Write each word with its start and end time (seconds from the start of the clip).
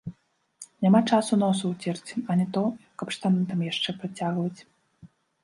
Няма 0.85 1.01
часу 1.11 1.33
носа 1.43 1.65
ўцерці, 1.73 2.15
а 2.31 2.39
не 2.39 2.47
то 2.57 2.63
каб 3.03 3.07
штаны 3.17 3.41
там 3.53 3.59
яшчэ 3.71 3.89
падцягваць. 4.01 4.59